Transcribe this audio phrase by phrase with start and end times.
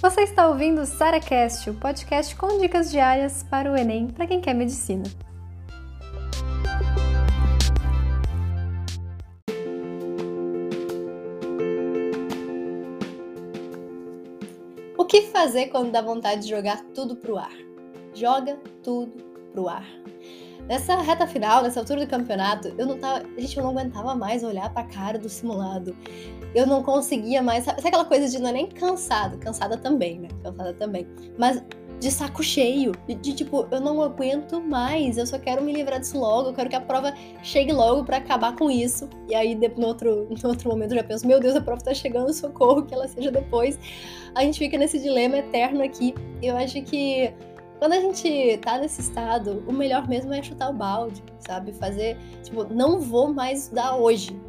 [0.00, 4.40] Você está ouvindo o SaraCast, o podcast com dicas diárias para o Enem para quem
[4.40, 5.04] quer medicina.
[14.96, 17.52] O que fazer quando dá vontade de jogar tudo pro ar?
[18.14, 19.86] Joga tudo pro ar.
[20.68, 23.22] Nessa reta final, nessa altura do campeonato, eu não tava.
[23.38, 25.94] Gente, eu não aguentava mais olhar pra cara do simulado.
[26.54, 27.64] Eu não conseguia mais.
[27.64, 29.36] Sabe, aquela coisa de não é nem cansado?
[29.38, 30.28] Cansada também, né?
[30.42, 31.06] Cansada também.
[31.38, 31.62] Mas
[32.00, 32.92] de saco cheio.
[33.06, 35.18] De, de, tipo, eu não aguento mais.
[35.18, 36.48] Eu só quero me livrar disso logo.
[36.48, 37.12] Eu quero que a prova
[37.42, 39.06] chegue logo para acabar com isso.
[39.28, 41.92] E aí, no outro, no outro momento, eu já penso: meu Deus, a prova tá
[41.92, 43.78] chegando, socorro, que ela seja depois.
[44.34, 46.14] A gente fica nesse dilema eterno aqui.
[46.42, 47.34] Eu acho que
[47.84, 51.70] quando a gente tá nesse estado, o melhor mesmo é chutar o balde, sabe?
[51.74, 54.40] Fazer, tipo, não vou mais estudar hoje.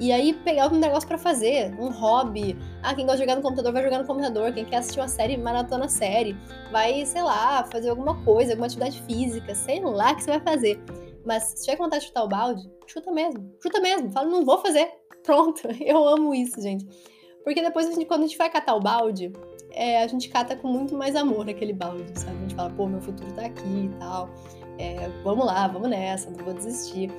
[0.00, 2.58] E aí pegar um negócio para fazer, um hobby.
[2.82, 4.52] Ah, quem gosta de jogar no computador vai jogar no computador.
[4.52, 6.36] Quem quer assistir uma série, maratona série.
[6.72, 10.40] Vai, sei lá, fazer alguma coisa, alguma atividade física, sei lá o que você vai
[10.40, 10.80] fazer.
[11.24, 13.54] Mas se tiver vontade de chutar o balde, chuta mesmo.
[13.62, 14.10] Chuta mesmo.
[14.10, 14.90] Fala, não vou fazer.
[15.22, 15.60] Pronto.
[15.80, 16.84] Eu amo isso, gente.
[17.44, 19.32] Porque depois, quando a gente vai catar o balde,
[19.70, 22.36] é, a gente cata com muito mais amor aquele balde, sabe?
[22.36, 24.28] A gente fala, pô, meu futuro tá aqui e tal.
[24.78, 27.10] É, vamos lá, vamos nessa, não vou desistir.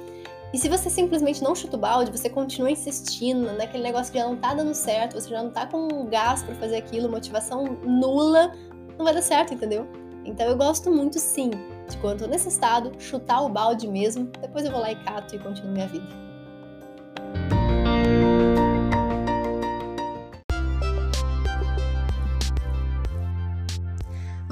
[0.53, 4.25] E se você simplesmente não chuta o balde, você continua insistindo naquele negócio que já
[4.25, 8.53] não tá dando certo, você já não tá com gás para fazer aquilo, motivação nula,
[8.95, 9.87] não vai dar certo, entendeu?
[10.23, 11.49] Então eu gosto muito sim
[11.89, 14.95] de quando eu tô nesse estado, chutar o balde mesmo, depois eu vou lá e
[15.03, 16.05] cato e continuo minha vida.